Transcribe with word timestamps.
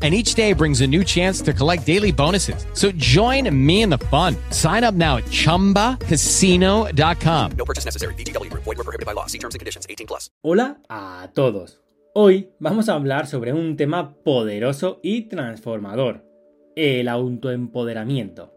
and 0.00 0.14
each 0.14 0.34
day 0.34 0.54
brings 0.54 0.80
a 0.80 0.86
new 0.86 1.04
chance 1.04 1.42
to 1.42 1.52
collect 1.52 1.84
daily 1.84 2.12
bonuses. 2.12 2.64
So 2.72 2.90
join 2.92 3.54
me 3.54 3.82
in 3.82 3.90
the 3.90 3.98
fun. 4.08 4.36
Sign 4.50 4.82
up 4.82 4.94
now 4.94 5.18
at 5.18 5.26
ChumbaCasino.com. 5.26 7.52
No 7.58 7.64
purchase 7.66 7.84
necessary. 7.84 8.14
BGW. 8.14 8.48
Void 8.54 8.64
were 8.64 8.76
prohibited 8.76 9.04
by 9.04 9.12
law. 9.12 9.26
See 9.26 9.38
terms 9.38 9.54
and 9.54 9.60
conditions. 9.60 9.86
18 9.86 10.06
plus. 10.06 10.30
Hola 10.42 10.78
a 10.88 11.28
todos. 11.34 11.82
Hoy 12.14 12.48
vamos 12.58 12.88
a 12.88 12.94
hablar 12.94 13.26
sobre 13.28 13.52
un 13.52 13.76
tema 13.76 14.14
poderoso 14.24 14.98
y 15.02 15.28
transformador. 15.28 16.24
El 16.74 17.08
autoempoderamiento. 17.08 18.54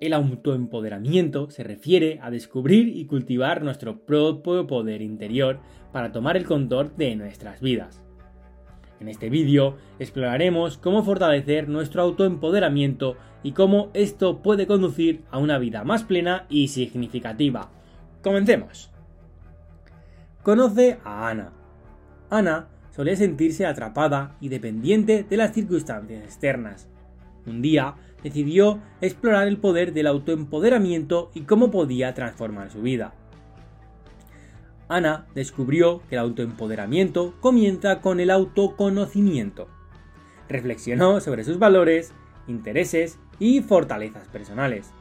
El 0.00 0.12
autoempoderamiento 0.12 1.50
se 1.50 1.64
refiere 1.64 2.20
a 2.22 2.30
descubrir 2.30 2.88
y 2.88 3.06
cultivar 3.06 3.62
nuestro 3.62 4.06
propio 4.06 4.66
poder 4.66 5.02
interior 5.02 5.60
para 5.92 6.12
tomar 6.12 6.36
el 6.36 6.44
control 6.44 6.92
de 6.96 7.16
nuestras 7.16 7.60
vidas. 7.60 8.02
En 9.00 9.08
este 9.08 9.28
vídeo 9.28 9.76
exploraremos 9.98 10.78
cómo 10.78 11.02
fortalecer 11.02 11.68
nuestro 11.68 12.02
autoempoderamiento 12.02 13.16
y 13.42 13.52
cómo 13.52 13.90
esto 13.94 14.42
puede 14.42 14.66
conducir 14.66 15.22
a 15.30 15.38
una 15.38 15.58
vida 15.58 15.84
más 15.84 16.04
plena 16.04 16.46
y 16.48 16.68
significativa. 16.68 17.70
Comencemos. 18.22 18.90
Conoce 20.42 20.98
a 21.04 21.28
Ana. 21.28 21.52
Ana 22.30 22.68
solía 22.90 23.16
sentirse 23.16 23.66
atrapada 23.66 24.36
y 24.40 24.48
dependiente 24.48 25.24
de 25.28 25.36
las 25.36 25.52
circunstancias 25.52 26.24
externas. 26.24 26.88
Un 27.46 27.62
día 27.62 27.94
decidió 28.22 28.80
explorar 29.00 29.46
el 29.46 29.58
poder 29.58 29.92
del 29.92 30.06
autoempoderamiento 30.06 31.30
y 31.34 31.42
cómo 31.42 31.70
podía 31.70 32.14
transformar 32.14 32.70
su 32.70 32.82
vida. 32.82 33.14
Ana 34.88 35.26
descubrió 35.34 36.00
que 36.08 36.14
el 36.14 36.20
autoempoderamiento 36.20 37.34
comienza 37.40 38.00
con 38.00 38.20
el 38.20 38.30
autoconocimiento. 38.30 39.68
Reflexionó 40.48 41.20
sobre 41.20 41.44
sus 41.44 41.58
valores, 41.58 42.12
intereses 42.46 43.18
y 43.38 43.62
fortalezas 43.62 44.28
personales. 44.28 44.92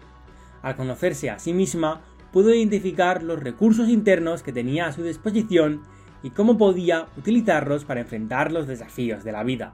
Al 0.64 0.76
conocerse 0.76 1.30
a 1.30 1.38
sí 1.38 1.54
misma, 1.54 2.02
pudo 2.32 2.54
identificar 2.54 3.22
los 3.22 3.40
recursos 3.40 3.88
internos 3.88 4.42
que 4.42 4.52
tenía 4.52 4.88
a 4.88 4.92
su 4.92 5.04
disposición 5.04 5.84
y 6.24 6.32
cómo 6.32 6.58
podía 6.58 7.08
utilizarlos 7.18 7.86
para 7.86 8.02
enfrentar 8.02 8.52
los 8.52 8.66
desafíos 8.66 9.24
de 9.24 9.32
la 9.32 9.44
vida. 9.44 9.74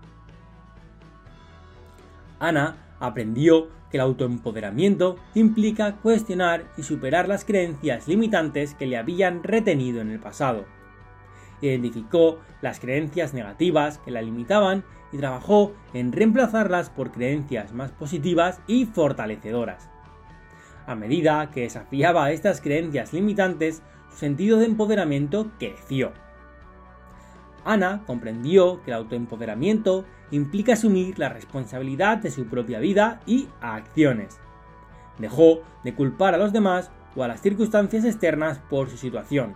Ana 2.40 2.76
aprendió 3.02 3.68
que 3.90 3.98
el 3.98 4.02
autoempoderamiento 4.02 5.18
implica 5.36 5.98
cuestionar 5.98 6.64
y 6.78 6.84
superar 6.84 7.28
las 7.28 7.44
creencias 7.44 8.08
limitantes 8.08 8.74
que 8.76 8.86
le 8.86 8.96
habían 8.96 9.44
retenido 9.44 10.00
en 10.00 10.10
el 10.10 10.20
pasado. 10.20 10.66
Identificó 11.62 12.40
las 12.62 12.80
creencias 12.80 13.34
negativas 13.34 13.98
que 13.98 14.12
la 14.12 14.22
limitaban 14.22 14.86
y 15.12 15.18
trabajó 15.18 15.74
en 15.94 16.14
reemplazarlas 16.14 16.90
por 16.90 17.12
creencias 17.12 17.74
más 17.74 17.92
positivas 17.92 18.62
y 18.66 18.86
fortalecedoras. 18.86 19.90
A 20.88 20.96
medida 20.96 21.52
que 21.52 21.62
desafiaba 21.62 22.32
estas 22.32 22.62
creencias 22.62 23.14
limitantes, 23.14 23.84
su 24.10 24.18
sentido 24.18 24.58
de 24.58 24.66
empoderamiento 24.66 25.52
creció. 25.60 26.12
Ana 27.64 28.04
comprendió 28.06 28.82
que 28.84 28.92
el 28.92 28.98
autoempoderamiento 28.98 30.06
implica 30.32 30.74
asumir 30.74 31.20
la 31.20 31.30
responsabilidad 31.30 32.18
de 32.18 32.32
su 32.32 32.48
propia 32.48 32.80
vida 32.80 33.22
y 33.26 33.48
acciones. 33.62 34.40
Dejó 35.18 35.62
de 35.84 35.94
culpar 35.94 36.34
a 36.34 36.38
los 36.38 36.54
demás 36.54 36.92
o 37.16 37.24
a 37.24 37.28
las 37.28 37.42
circunstancias 37.42 38.06
externas 38.06 38.60
por 38.70 38.90
su 38.90 38.98
situación 38.98 39.54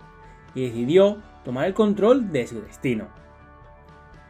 y 0.54 0.62
decidió 0.62 1.22
tomar 1.44 1.66
el 1.66 1.74
control 1.74 2.32
de 2.32 2.46
su 2.46 2.60
destino. 2.60 3.08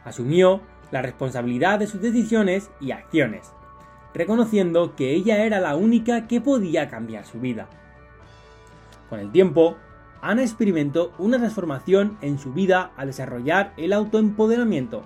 Asumió 0.03 0.61
la 0.91 1.01
responsabilidad 1.01 1.79
de 1.79 1.87
sus 1.87 2.01
decisiones 2.01 2.71
y 2.79 2.91
acciones, 2.91 3.51
reconociendo 4.13 4.95
que 4.95 5.13
ella 5.13 5.43
era 5.43 5.59
la 5.59 5.75
única 5.75 6.27
que 6.27 6.41
podía 6.41 6.89
cambiar 6.89 7.25
su 7.25 7.39
vida. 7.39 7.67
Con 9.09 9.19
el 9.19 9.31
tiempo, 9.31 9.77
Ana 10.21 10.41
experimentó 10.41 11.13
una 11.17 11.37
transformación 11.37 12.17
en 12.21 12.39
su 12.39 12.53
vida 12.53 12.91
al 12.97 13.07
desarrollar 13.07 13.73
el 13.77 13.93
autoempoderamiento. 13.93 15.03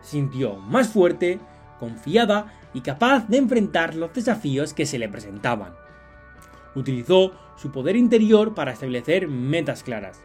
Sintió 0.00 0.56
más 0.56 0.88
fuerte, 0.88 1.38
confiada 1.78 2.52
y 2.74 2.80
capaz 2.80 3.28
de 3.28 3.38
enfrentar 3.38 3.94
los 3.94 4.12
desafíos 4.12 4.74
que 4.74 4.86
se 4.86 4.98
le 4.98 5.08
presentaban. 5.08 5.74
Utilizó 6.74 7.32
su 7.56 7.70
poder 7.70 7.96
interior 7.96 8.54
para 8.54 8.72
establecer 8.72 9.28
metas 9.28 9.82
claras, 9.82 10.20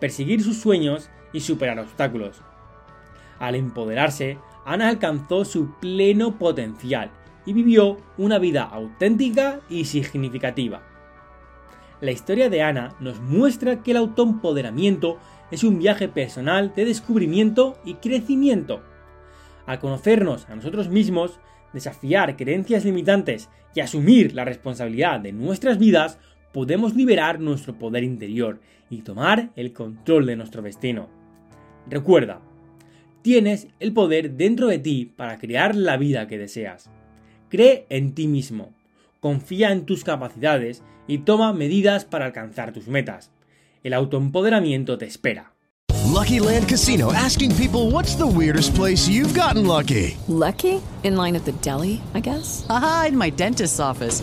perseguir 0.00 0.42
sus 0.42 0.58
sueños 0.58 1.10
y 1.32 1.40
superar 1.40 1.78
obstáculos. 1.78 2.42
Al 3.38 3.54
empoderarse, 3.54 4.38
Ana 4.64 4.88
alcanzó 4.88 5.44
su 5.44 5.74
pleno 5.80 6.38
potencial 6.38 7.10
y 7.46 7.52
vivió 7.52 7.96
una 8.18 8.38
vida 8.38 8.64
auténtica 8.64 9.60
y 9.70 9.84
significativa. 9.86 10.82
La 12.00 12.12
historia 12.12 12.48
de 12.48 12.62
Ana 12.62 12.94
nos 13.00 13.20
muestra 13.20 13.82
que 13.82 13.90
el 13.90 13.96
autoempoderamiento 13.96 15.18
es 15.50 15.64
un 15.64 15.80
viaje 15.80 16.08
personal 16.08 16.72
de 16.76 16.84
descubrimiento 16.84 17.76
y 17.84 17.94
crecimiento. 17.94 18.82
Al 19.66 19.80
conocernos 19.80 20.48
a 20.48 20.54
nosotros 20.54 20.88
mismos, 20.88 21.40
desafiar 21.72 22.36
creencias 22.36 22.84
limitantes 22.84 23.48
y 23.74 23.80
asumir 23.80 24.32
la 24.34 24.44
responsabilidad 24.44 25.18
de 25.18 25.32
nuestras 25.32 25.78
vidas, 25.78 26.18
podemos 26.52 26.94
liberar 26.94 27.40
nuestro 27.40 27.74
poder 27.74 28.04
interior 28.04 28.60
y 28.90 29.02
tomar 29.02 29.50
el 29.56 29.72
control 29.72 30.26
de 30.26 30.36
nuestro 30.36 30.62
destino. 30.62 31.08
Recuerda, 31.88 32.40
tienes 33.22 33.68
el 33.80 33.92
poder 33.92 34.32
dentro 34.32 34.68
de 34.68 34.78
ti 34.78 35.04
para 35.04 35.38
crear 35.38 35.74
la 35.74 35.96
vida 35.96 36.28
que 36.28 36.38
deseas. 36.38 36.90
Cree 37.48 37.86
en 37.88 38.14
ti 38.14 38.28
mismo, 38.28 38.72
confía 39.20 39.72
en 39.72 39.84
tus 39.86 40.04
capacidades 40.04 40.82
y 41.06 41.18
toma 41.18 41.52
medidas 41.52 42.04
para 42.04 42.26
alcanzar 42.26 42.72
tus 42.72 42.88
metas. 42.88 43.30
El 43.82 43.94
autoempoderamiento 43.94 44.98
te 44.98 45.06
espera. 45.06 45.52
Lucky 46.06 46.40
Land 46.40 46.68
Casino 46.68 47.12
asking 47.12 47.54
people 47.56 47.90
what's 47.90 48.16
the 48.16 48.26
weirdest 48.26 48.74
place 48.74 49.08
you've 49.08 49.38
gotten 49.38 49.66
lucky. 49.66 50.16
Lucky? 50.26 50.80
In 51.04 51.16
line 51.16 51.36
at 51.36 51.44
the 51.44 51.52
deli, 51.60 52.00
I 52.14 52.20
guess? 52.20 52.66
Aha, 52.68 53.06
in 53.08 53.16
my 53.16 53.30
dentist's 53.30 53.78
office. 53.78 54.22